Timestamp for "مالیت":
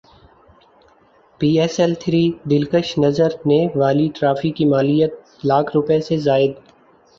4.65-5.13